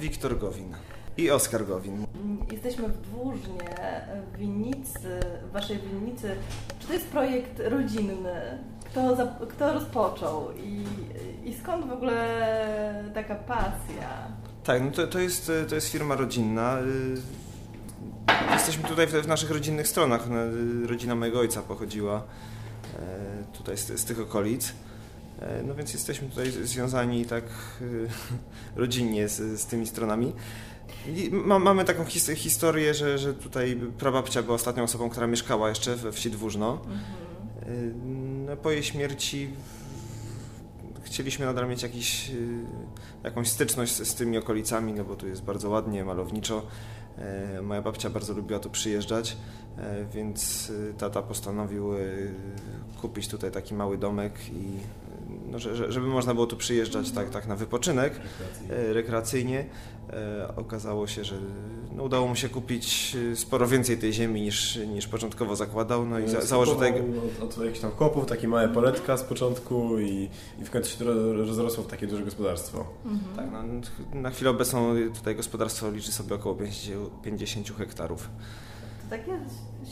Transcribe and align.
Wiktor 0.00 0.38
Gowin 0.38 0.74
i 1.16 1.30
Oskar 1.30 1.66
Gowin. 1.66 2.06
Jesteśmy 2.52 2.88
w 2.88 3.00
Dwóżnie, 3.00 4.00
w 4.32 4.38
winnicy, 4.38 5.20
w 5.48 5.52
waszej 5.52 5.78
winnicy. 5.78 6.36
Czy 6.78 6.86
to 6.86 6.92
jest 6.92 7.06
projekt 7.06 7.60
rodzinny? 7.64 8.58
Kto, 8.84 9.16
za, 9.16 9.26
kto 9.48 9.72
rozpoczął 9.72 10.52
i, 10.52 10.84
i 11.48 11.54
skąd 11.54 11.86
w 11.86 11.92
ogóle 11.92 13.04
taka 13.14 13.34
pasja? 13.34 14.28
Tak, 14.64 14.82
no 14.82 14.90
to, 14.90 15.06
to, 15.06 15.18
jest, 15.18 15.52
to 15.68 15.74
jest 15.74 15.88
firma 15.88 16.14
rodzinna. 16.14 16.78
Jesteśmy 18.52 18.88
tutaj 18.88 19.06
w, 19.06 19.10
w 19.10 19.28
naszych 19.28 19.50
rodzinnych 19.50 19.88
stronach. 19.88 20.28
Rodzina 20.86 21.14
mojego 21.14 21.40
ojca 21.40 21.62
pochodziła 21.62 22.22
e, 22.98 23.56
tutaj 23.58 23.76
z, 23.76 23.86
z 24.00 24.04
tych 24.04 24.20
okolic. 24.20 24.72
E, 25.38 25.62
no 25.62 25.74
więc 25.74 25.92
jesteśmy 25.92 26.28
tutaj 26.28 26.50
związani 26.50 27.24
tak 27.24 27.44
e, 27.44 27.84
rodzinnie 28.80 29.28
z, 29.28 29.60
z 29.60 29.66
tymi 29.66 29.86
stronami. 29.86 30.32
Ma, 31.30 31.58
mamy 31.58 31.84
taką 31.84 32.04
his, 32.04 32.30
historię, 32.30 32.94
że, 32.94 33.18
że 33.18 33.34
tutaj 33.34 33.80
prababcia 33.98 34.42
była 34.42 34.54
ostatnią 34.54 34.82
osobą, 34.82 35.10
która 35.10 35.26
mieszkała 35.26 35.68
jeszcze 35.68 35.96
we 35.96 36.12
wsi 36.12 36.30
Dwóżno. 36.30 36.72
Mhm. 36.72 37.00
No, 38.46 38.56
po 38.56 38.70
jej 38.70 38.82
śmierci 38.82 39.50
chcieliśmy 41.02 41.46
nadal 41.46 41.68
mieć 41.68 41.82
jakiś, 41.82 42.30
jakąś 43.24 43.48
styczność 43.48 43.92
z, 43.92 44.08
z 44.08 44.14
tymi 44.14 44.38
okolicami, 44.38 44.92
no 44.92 45.04
bo 45.04 45.16
tu 45.16 45.28
jest 45.28 45.42
bardzo 45.42 45.70
ładnie, 45.70 46.04
malowniczo. 46.04 46.66
E, 47.18 47.62
moja 47.62 47.82
babcia 47.82 48.10
bardzo 48.10 48.32
lubiła 48.34 48.60
tu 48.60 48.70
przyjeżdżać, 48.70 49.36
e, 49.78 50.04
więc 50.04 50.72
e, 50.90 50.94
tata 50.94 51.22
postanowił 51.22 51.90
kupić 53.00 53.28
tutaj 53.28 53.50
taki 53.50 53.74
mały 53.74 53.98
domek 53.98 54.32
i 54.52 54.78
no, 55.50 55.58
żeby 55.88 56.06
można 56.06 56.34
było 56.34 56.46
tu 56.46 56.56
przyjeżdżać 56.56 57.10
tak, 57.10 57.30
tak 57.30 57.46
na 57.46 57.56
wypoczynek 57.56 58.12
rekreacyjnie. 58.12 58.94
rekreacyjnie. 58.94 59.64
Okazało 60.56 61.06
się, 61.06 61.24
że 61.24 61.36
no, 61.92 62.02
udało 62.02 62.28
mu 62.28 62.36
się 62.36 62.48
kupić 62.48 63.16
sporo 63.34 63.66
więcej 63.66 63.98
tej 63.98 64.12
ziemi 64.12 64.42
niż, 64.42 64.76
niż 64.76 65.06
początkowo 65.06 65.56
zakładał. 65.56 66.06
No 66.06 66.18
i 66.18 66.28
za, 66.28 66.40
założył 66.40 66.74
tutaj... 66.74 66.92
Od, 67.42 67.58
od 67.58 67.64
jakichś 67.64 67.80
tam 67.80 67.90
kopów, 67.90 68.26
takie 68.26 68.48
małe 68.48 68.68
poletka 68.68 69.16
z 69.16 69.22
początku 69.22 69.98
i, 69.98 70.28
i 70.60 70.64
w 70.64 70.70
końcu 70.70 70.98
się 70.98 71.04
rozrosło 71.32 71.84
w 71.84 71.86
takie 71.86 72.06
duże 72.06 72.22
gospodarstwo. 72.22 72.86
Mhm. 73.04 73.36
Tak, 73.36 73.46
no, 73.52 74.20
na 74.20 74.30
chwilę 74.30 74.50
obecną 74.50 74.94
tutaj 75.14 75.36
gospodarstwo 75.36 75.90
liczy 75.90 76.12
sobie 76.12 76.34
około 76.34 76.54
50, 76.54 77.22
50 77.22 77.76
hektarów. 77.78 78.28
To 79.02 79.16
takie 79.16 79.32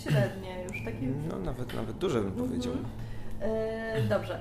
średnie 0.03 0.65
już, 0.65 0.85
takie... 0.85 1.07
No 1.29 1.39
nawet, 1.39 1.75
nawet 1.75 1.99
duże 1.99 2.21
bym 2.21 2.29
mhm. 2.29 2.49
powiedział. 2.49 2.73
E, 3.41 4.03
dobrze 4.09 4.41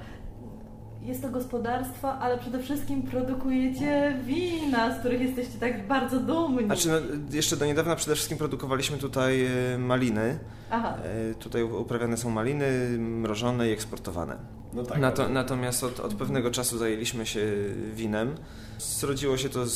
jest 1.01 1.21
to 1.21 1.29
gospodarstwo, 1.29 2.13
ale 2.13 2.37
przede 2.37 2.59
wszystkim 2.59 3.03
produkujecie 3.03 4.17
wina, 4.25 4.95
z 4.95 4.99
których 4.99 5.21
jesteście 5.21 5.59
tak 5.59 5.87
bardzo 5.87 6.19
dumni. 6.19 6.65
Znaczy, 6.65 6.89
no, 6.89 6.97
jeszcze 7.31 7.57
do 7.57 7.65
niedawna 7.65 7.95
przede 7.95 8.15
wszystkim 8.15 8.37
produkowaliśmy 8.37 8.97
tutaj 8.97 9.45
e, 9.45 9.77
maliny. 9.77 10.39
Aha. 10.71 10.97
E, 11.03 11.33
tutaj 11.33 11.63
uprawiane 11.63 12.17
są 12.17 12.29
maliny 12.29 12.97
mrożone 12.99 13.69
i 13.69 13.71
eksportowane. 13.71 14.37
No 14.73 14.83
tak, 14.83 14.99
Nato, 14.99 15.29
natomiast 15.29 15.83
od, 15.83 15.99
od, 15.99 16.13
pewnego 16.13 16.51
czasu 16.51 16.77
zajęliśmy 16.77 17.25
się 17.25 17.41
winem. 17.93 18.35
Zrodziło 18.79 19.37
się 19.37 19.49
to 19.49 19.65
z, 19.65 19.73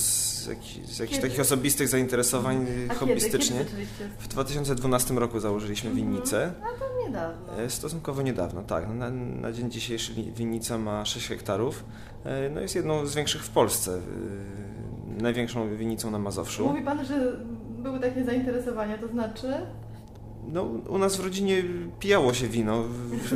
z 0.86 1.00
jakichś 1.00 1.22
takich 1.22 1.40
osobistych 1.40 1.88
zainteresowań 1.88 2.66
A 2.90 2.94
hobbystycznie. 2.94 3.58
Kiedy? 3.58 3.70
Kiedy 3.70 4.10
w 4.20 4.28
2012 4.28 5.14
roku 5.14 5.40
założyliśmy 5.40 5.90
mhm. 5.90 6.08
winnicę. 6.08 6.54
To 6.80 6.91
niedawno. 7.12 7.64
E, 7.64 7.70
stosunkowo 7.70 8.22
niedawno, 8.22 8.64
tak. 8.64 8.90
Na, 8.90 9.10
na 9.10 9.52
dzień 9.52 9.72
dzisiejszy 9.72 10.14
winnica 10.14 10.78
ma 10.78 11.06
6 11.06 11.28
hektarów. 11.28 11.84
E, 12.24 12.50
no 12.50 12.62
jest 12.62 12.76
jedną 12.76 13.06
z 13.06 13.16
większych 13.16 13.44
w 13.44 13.50
Polsce. 13.50 13.92
E, 15.20 15.22
największą 15.22 15.76
winnicą 15.76 16.12
na 16.12 16.20
Mazowszu. 16.20 16.68
Mówi 16.68 16.82
Pan, 16.82 17.06
że 17.06 17.38
były 17.84 18.00
takie 18.00 18.24
zainteresowania, 18.24 18.98
to 18.98 19.08
znaczy? 19.08 19.48
No, 20.48 20.64
u 20.64 20.98
nas 20.98 21.18
w 21.18 21.24
rodzinie 21.24 21.64
pijało 22.00 22.34
się 22.34 22.48
wino. 22.48 22.84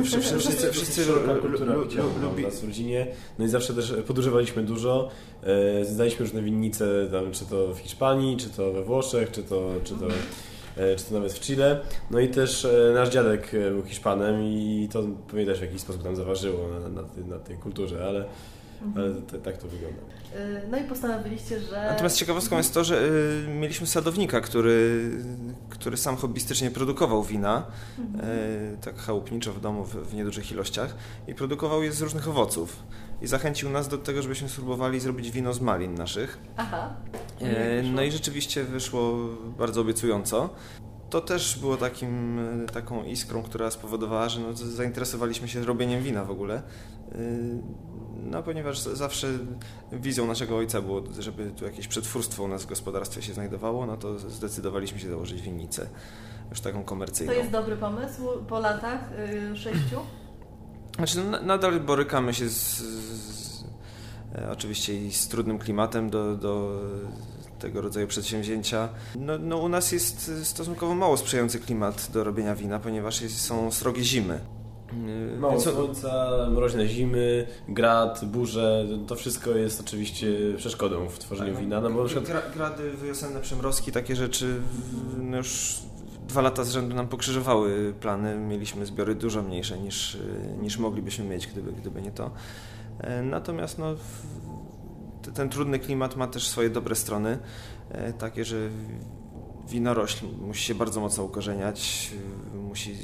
Wszyscy, 0.04 0.38
wszyscy, 0.38 0.72
wszyscy 0.72 1.04
kultura 1.42 1.74
lubi. 2.22 2.42
nas 2.42 2.60
w 2.60 2.64
rodzinie. 2.64 3.06
No 3.38 3.44
i 3.44 3.48
zawsze 3.48 3.74
też 3.74 3.94
podużywaliśmy 4.06 4.62
dużo. 4.62 5.08
Znaliśmy 5.82 6.24
różne 6.26 6.42
winnice, 6.42 7.08
tam, 7.12 7.32
czy 7.32 7.46
to 7.46 7.74
w 7.74 7.78
Hiszpanii, 7.78 8.36
czy 8.36 8.50
to 8.50 8.72
we 8.72 8.82
Włoszech, 8.84 9.30
czy 9.30 9.42
to, 9.42 9.70
czy 9.84 9.94
to 9.94 10.06
E, 10.06 10.55
czy 10.96 11.04
to 11.04 11.14
nawet 11.14 11.32
w 11.32 11.40
Chile. 11.40 11.80
No 12.10 12.20
i 12.20 12.28
też 12.28 12.64
e, 12.64 12.92
nasz 12.94 13.08
dziadek 13.08 13.54
e, 13.54 13.70
był 13.70 13.82
Hiszpanem 13.82 14.42
i 14.42 14.88
to 14.92 15.02
pewnie 15.28 15.46
też 15.46 15.58
w 15.58 15.62
jakiś 15.62 15.80
sposób 15.80 16.02
tam 16.02 16.16
zaważyło 16.16 16.68
na, 16.68 16.88
na, 16.88 17.02
tej, 17.02 17.24
na 17.24 17.38
tej 17.38 17.56
kulturze, 17.56 18.06
ale 18.06 18.24
ale 18.96 19.14
to, 19.14 19.38
tak 19.38 19.56
to 19.56 19.68
wygląda. 19.68 20.00
No 20.70 20.78
i 20.78 20.84
postanowiliście, 20.84 21.60
że... 21.60 21.86
Natomiast 21.88 22.16
ciekawostką 22.16 22.56
jest 22.56 22.74
to, 22.74 22.84
że 22.84 23.02
y, 23.02 23.48
mieliśmy 23.48 23.86
sadownika, 23.86 24.40
który, 24.40 25.10
który 25.68 25.96
sam 25.96 26.16
hobbystycznie 26.16 26.70
produkował 26.70 27.22
wina, 27.22 27.66
mhm. 27.98 28.30
y, 28.30 28.76
tak 28.84 28.96
chałupniczo 28.96 29.52
w 29.52 29.60
domu 29.60 29.84
w, 29.84 29.94
w, 29.94 30.14
niedużych 30.14 30.52
ilościach 30.52 30.94
i 31.28 31.34
produkował 31.34 31.82
je 31.82 31.92
z 31.92 32.02
różnych 32.02 32.28
owoców. 32.28 32.82
I 33.22 33.26
zachęcił 33.26 33.70
nas 33.70 33.88
do 33.88 33.98
tego, 33.98 34.22
żebyśmy 34.22 34.48
spróbowali 34.48 35.00
zrobić 35.00 35.30
wino 35.30 35.52
z 35.52 35.60
malin 35.60 35.94
naszych. 35.94 36.38
Aha. 36.56 36.94
Y, 37.42 37.82
no 37.82 38.02
i 38.02 38.10
rzeczywiście 38.10 38.64
wyszło 38.64 39.12
bardzo 39.58 39.80
obiecująco 39.80 40.50
to 41.10 41.20
też 41.20 41.58
było 41.58 41.76
takim, 41.76 42.40
taką 42.72 43.04
iskrą, 43.04 43.42
która 43.42 43.70
spowodowała, 43.70 44.28
że 44.28 44.40
no, 44.40 44.52
zainteresowaliśmy 44.54 45.48
się 45.48 45.64
robieniem 45.64 46.02
wina 46.02 46.24
w 46.24 46.30
ogóle. 46.30 46.62
No, 48.22 48.42
ponieważ 48.42 48.78
zawsze 48.78 49.28
wizją 49.92 50.26
naszego 50.26 50.56
ojca 50.56 50.82
było, 50.82 51.02
żeby 51.18 51.50
tu 51.50 51.64
jakieś 51.64 51.88
przetwórstwo 51.88 52.42
u 52.42 52.48
nas 52.48 52.62
w 52.64 52.66
gospodarstwie 52.66 53.22
się 53.22 53.32
znajdowało, 53.34 53.86
no 53.86 53.96
to 53.96 54.18
zdecydowaliśmy 54.18 54.98
się 54.98 55.08
założyć 55.08 55.42
winnicę, 55.42 55.86
już 56.50 56.60
taką 56.60 56.84
komercyjną. 56.84 57.32
To 57.32 57.38
jest 57.38 57.50
dobry 57.50 57.76
pomysł 57.76 58.22
po 58.48 58.60
latach 58.60 59.00
yy, 59.32 59.56
sześciu? 59.56 60.00
Znaczy, 60.96 61.18
no, 61.30 61.42
nadal 61.42 61.80
borykamy 61.80 62.34
się 62.34 62.48
z, 62.48 62.78
z, 62.78 63.55
e, 63.55 63.55
oczywiście 64.52 65.06
i 65.06 65.12
z 65.12 65.28
trudnym 65.28 65.58
klimatem 65.58 66.10
do, 66.10 66.36
do 66.36 66.80
tego 67.58 67.80
rodzaju 67.80 68.06
przedsięwzięcia. 68.06 68.88
No, 69.16 69.38
no, 69.38 69.58
u 69.58 69.68
nas 69.68 69.92
jest 69.92 70.30
stosunkowo 70.44 70.94
mało 70.94 71.16
sprzyjający 71.16 71.58
klimat 71.58 72.10
do 72.12 72.24
robienia 72.24 72.54
wina, 72.54 72.78
ponieważ 72.78 73.22
jest, 73.22 73.40
są 73.40 73.70
srogie 73.70 74.04
zimy. 74.04 74.40
Mało 75.38 75.60
słońca, 75.60 76.36
mroźne 76.50 76.88
zimy, 76.88 77.46
grad, 77.68 78.24
burze, 78.24 78.86
to 79.06 79.14
wszystko 79.14 79.50
jest 79.50 79.80
oczywiście 79.80 80.26
przeszkodą 80.56 81.08
w 81.08 81.18
tworzeniu 81.18 81.52
tak, 81.52 81.62
wina. 81.62 81.80
No 81.80 81.90
bo 81.90 82.04
przykład... 82.04 82.26
Gra, 82.26 82.42
grady, 82.54 82.90
wyosenne 82.90 83.40
przymrozki, 83.40 83.92
takie 83.92 84.16
rzeczy 84.16 84.60
no 85.18 85.36
już 85.36 85.78
dwa 86.28 86.40
lata 86.40 86.64
z 86.64 86.70
rzędu 86.70 86.94
nam 86.94 87.08
pokrzyżowały 87.08 87.94
plany. 88.00 88.38
Mieliśmy 88.38 88.86
zbiory 88.86 89.14
dużo 89.14 89.42
mniejsze 89.42 89.78
niż, 89.78 90.18
niż 90.62 90.78
moglibyśmy 90.78 91.24
mieć, 91.24 91.46
gdyby, 91.46 91.72
gdyby 91.72 92.02
nie 92.02 92.10
to. 92.10 92.30
E, 93.00 93.22
natomiast 93.22 93.78
no, 93.78 93.94
ten 95.34 95.48
trudny 95.48 95.78
klimat 95.78 96.16
ma 96.16 96.26
też 96.26 96.48
swoje 96.48 96.70
dobre 96.70 96.94
strony, 96.94 97.38
e, 97.90 98.12
takie, 98.12 98.44
że 98.44 98.56
winorośl 99.68 100.26
musi 100.40 100.64
się 100.64 100.74
bardzo 100.74 101.00
mocno 101.00 101.24
ukorzeniać, 101.24 102.10
musi 102.54 102.96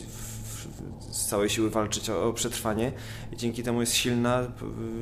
z 1.10 1.26
całej 1.26 1.50
siły 1.50 1.70
walczyć 1.70 2.10
o, 2.10 2.28
o, 2.28 2.32
przetrwanie 2.32 2.92
i 3.32 3.36
dzięki 3.36 3.62
temu 3.62 3.80
jest 3.80 3.94
silna 3.94 4.42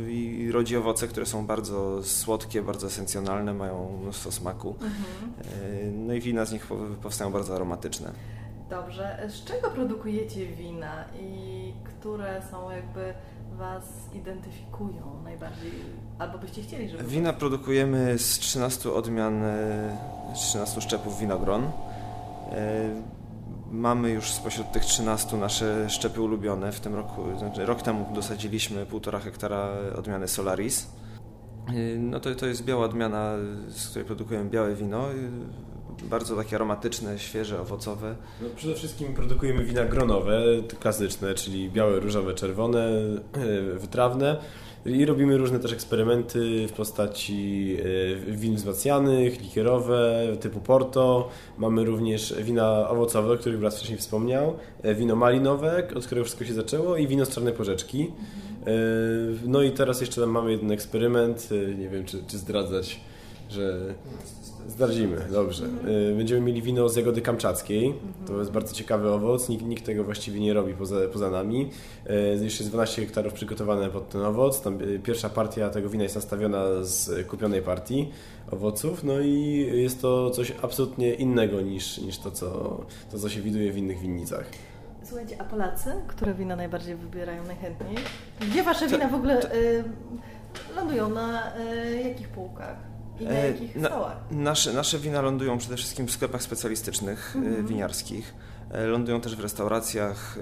i 0.08 0.48
rodzi 0.52 0.76
owoce, 0.76 1.08
które 1.08 1.26
są 1.26 1.46
bardzo 1.46 2.02
słodkie, 2.02 2.62
bardzo 2.62 2.86
esencjonalne, 2.86 3.54
mają 3.54 3.98
mnóstwo 4.02 4.32
smaku. 4.32 4.68
Mhm. 4.70 4.92
E, 5.62 5.90
no 5.90 6.14
i 6.14 6.20
wina 6.20 6.44
z 6.44 6.52
nich 6.52 6.66
powstają 7.02 7.32
bardzo 7.32 7.54
aromatyczne. 7.54 8.12
Dobrze. 8.70 9.28
Z 9.28 9.44
czego 9.44 9.70
produkujecie 9.70 10.46
wina 10.46 11.04
i 11.20 11.72
które 11.84 12.42
są 12.50 12.70
jakby 12.70 13.14
Was 13.60 13.84
identyfikują 14.14 15.22
najbardziej, 15.24 15.72
albo 16.18 16.38
byście 16.38 16.62
chcieli, 16.62 16.88
żeby... 16.88 17.04
Wina 17.04 17.32
produkujemy 17.32 18.18
z 18.18 18.38
13 18.38 18.92
odmian, 18.92 19.42
e, 19.42 19.96
z 20.34 20.38
13 20.38 20.80
szczepów 20.80 21.18
winogron. 21.18 21.64
E, 22.52 23.20
Mamy 23.70 24.10
już 24.10 24.32
spośród 24.32 24.72
tych 24.72 24.84
13 24.84 25.36
nasze 25.36 25.90
szczepy 25.90 26.22
ulubione. 26.22 26.72
W 26.72 26.80
tym 26.80 26.94
roku, 26.94 27.22
znaczy 27.38 27.66
rok 27.66 27.82
temu 27.82 28.06
dosadziliśmy 28.14 28.86
1,5 28.86 29.20
hektara 29.20 29.68
odmiany 29.98 30.28
Solaris. 30.28 30.92
No 31.98 32.20
to, 32.20 32.34
to 32.34 32.46
jest 32.46 32.64
biała 32.64 32.84
odmiana, 32.84 33.32
z 33.68 33.88
której 33.88 34.06
produkujemy 34.06 34.50
białe 34.50 34.74
wino. 34.74 35.04
Bardzo 36.02 36.36
takie 36.36 36.56
aromatyczne, 36.56 37.18
świeże, 37.18 37.60
owocowe. 37.60 38.14
No 38.42 38.48
przede 38.56 38.74
wszystkim 38.74 39.14
produkujemy 39.14 39.64
wina 39.64 39.84
gronowe, 39.84 40.42
klasyczne, 40.80 41.34
czyli 41.34 41.70
białe, 41.70 42.00
różowe, 42.00 42.34
czerwone, 42.34 42.88
wytrawne. 43.78 44.36
I 44.86 45.04
robimy 45.04 45.38
różne 45.38 45.58
też 45.58 45.72
eksperymenty 45.72 46.68
w 46.68 46.72
postaci 46.72 47.76
e, 48.28 48.36
win 48.36 48.56
wzmacnianych, 48.56 49.40
likierowe, 49.42 50.26
typu 50.40 50.60
Porto. 50.60 51.28
Mamy 51.58 51.84
również 51.84 52.34
wina 52.42 52.88
owocowe, 52.88 53.32
o 53.32 53.36
których 53.36 53.58
brat 53.58 53.74
wcześniej 53.74 53.98
wspomniał, 53.98 54.56
e, 54.82 54.94
wino 54.94 55.16
malinowe, 55.16 55.88
od 55.96 56.06
którego 56.06 56.24
wszystko 56.24 56.44
się 56.44 56.54
zaczęło 56.54 56.96
i 56.96 57.06
wino 57.06 57.24
z 57.26 57.34
czarnej 57.34 57.54
porzeczki. 57.54 58.02
E, 58.66 58.70
no 59.46 59.62
i 59.62 59.70
teraz 59.70 60.00
jeszcze 60.00 60.26
mamy 60.26 60.52
jeden 60.52 60.72
eksperyment, 60.72 61.48
nie 61.78 61.88
wiem 61.88 62.04
czy, 62.04 62.22
czy 62.26 62.38
zdradzać 62.38 63.00
że 63.50 63.94
zdradzimy, 64.68 65.16
dobrze. 65.32 65.64
Y, 66.10 66.14
Będziemy 66.16 66.40
mieli 66.40 66.62
wino 66.62 66.88
z 66.88 66.96
jagody 66.96 67.20
kamczackiej. 67.22 67.94
To 68.26 68.38
jest 68.38 68.50
bardzo 68.50 68.74
ciekawy 68.74 69.10
owoc, 69.10 69.48
nikt, 69.48 69.64
nikt 69.64 69.86
tego 69.86 70.04
właściwie 70.04 70.40
nie 70.40 70.54
robi 70.54 70.74
poza, 70.74 70.96
poza 71.12 71.30
nami. 71.30 71.70
Y, 72.40 72.44
Jeszcze 72.44 72.62
jest 72.62 72.70
12 72.72 73.02
hektarów 73.02 73.32
przygotowane 73.32 73.90
pod 73.90 74.08
ten 74.08 74.20
owoc. 74.22 74.60
Tam 74.62 74.80
y, 74.82 74.98
pierwsza 74.98 75.28
partia 75.28 75.70
tego 75.70 75.88
wina 75.88 76.02
jest 76.02 76.14
nastawiona 76.14 76.64
z 76.82 77.26
kupionej 77.26 77.62
partii 77.62 78.10
owoców, 78.50 79.04
no 79.04 79.20
i 79.20 79.66
jest 79.74 80.00
to 80.02 80.30
coś 80.30 80.52
absolutnie 80.62 81.14
innego 81.14 81.60
niż, 81.60 81.98
niż 81.98 82.18
to, 82.18 82.30
co, 82.30 82.80
to, 83.10 83.18
co 83.18 83.28
się 83.28 83.40
widuje 83.40 83.72
w 83.72 83.76
innych 83.76 83.98
winnicach. 83.98 84.44
Słuchajcie, 85.04 85.36
a 85.40 85.44
Polacy, 85.44 85.90
które 86.06 86.34
wina 86.34 86.56
najbardziej 86.56 86.96
wybierają 86.96 87.44
najchętniej? 87.46 87.96
Gdzie 88.40 88.62
wasze 88.62 88.88
wina 88.88 89.08
w 89.08 89.14
ogóle 89.14 89.54
y, 89.54 89.84
lądują? 90.76 91.08
Na 91.08 91.52
y, 91.56 92.02
jakich 92.08 92.28
półkach? 92.28 92.76
I 93.20 93.24
na 93.24 93.30
E, 93.30 93.46
jakich 93.46 93.76
na- 93.76 93.88
stołach? 93.88 94.16
Nasze, 94.30 94.72
nasze 94.72 94.98
wina 94.98 95.20
lądują 95.22 95.58
przede 95.58 95.76
wszystkim 95.76 96.06
w 96.06 96.10
sklepach 96.10 96.42
specjalistycznych, 96.42 97.32
Mhm. 97.36 97.54
e, 97.64 97.68
winiarskich. 97.68 98.34
E, 98.70 98.86
Lądują 98.86 99.20
też 99.20 99.36
w 99.36 99.40
restauracjach, 99.40 100.38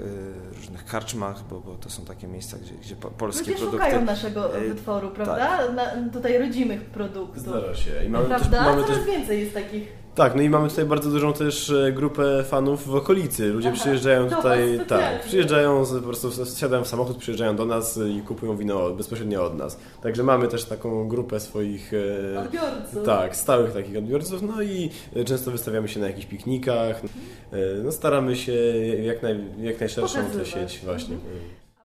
różnych 0.56 0.84
karczmach, 0.84 1.44
bo, 1.50 1.60
bo 1.60 1.74
to 1.74 1.90
są 1.90 2.04
takie 2.04 2.26
miejsca, 2.28 2.56
gdzie, 2.58 2.74
gdzie 2.74 2.96
po- 2.96 3.10
polskie 3.10 3.50
Ludzie 3.50 3.62
produkty... 3.62 3.84
szukają 3.86 4.04
naszego 4.04 4.48
wytworu, 4.48 5.10
prawda? 5.10 5.72
Na, 5.72 6.10
tutaj 6.12 6.38
rodzimych 6.38 6.84
produktów. 6.84 7.38
Zdarza 7.42 7.74
się. 7.74 7.90
I 8.06 8.08
mamy 8.08 8.28
też, 8.28 8.38
Prawda? 8.38 8.62
mamy 8.62 8.82
Coraz 8.82 8.96
też 8.96 9.06
więcej 9.06 9.40
jest 9.40 9.54
takich. 9.54 9.88
Tak, 10.18 10.34
no 10.34 10.42
i 10.42 10.50
mamy 10.50 10.68
tutaj 10.68 10.84
bardzo 10.84 11.10
dużą 11.10 11.32
też 11.32 11.70
e, 11.70 11.92
grupę 11.92 12.44
fanów 12.44 12.86
w 12.86 12.94
okolicy. 12.94 13.48
Ludzie 13.48 13.68
Aha, 13.68 13.76
przyjeżdżają 13.80 14.30
tutaj, 14.30 14.80
tak, 14.88 15.24
przyjeżdżają, 15.24 15.84
po 15.84 16.06
prostu 16.06 16.30
wsiadają 16.44 16.84
w 16.84 16.88
samochód, 16.88 17.16
przyjeżdżają 17.16 17.56
do 17.56 17.64
nas 17.64 18.00
i 18.18 18.22
kupują 18.22 18.56
wino 18.56 18.90
bezpośrednio 18.90 19.44
od 19.44 19.58
nas. 19.58 19.78
Także 20.02 20.22
mamy 20.22 20.48
też 20.48 20.64
taką 20.64 21.08
grupę 21.08 21.40
swoich 21.40 21.92
e, 22.34 22.40
Odbiorców. 22.40 23.04
tak, 23.04 23.36
stałych 23.36 23.72
takich 23.72 23.96
odbiorców, 23.96 24.42
no 24.42 24.62
i 24.62 24.90
e, 25.16 25.24
często 25.24 25.50
wystawiamy 25.50 25.88
się 25.88 26.00
na 26.00 26.06
jakichś 26.06 26.26
piknikach. 26.26 27.02
No 27.84 27.92
staramy 27.92 28.36
się 28.36 28.52
jak, 29.02 29.22
naj, 29.22 29.44
jak 29.60 29.80
najszerszą 29.80 30.18
tę 30.24 30.46
sieć 30.46 30.80
właśnie. 30.84 31.14
Mhm. 31.14 31.67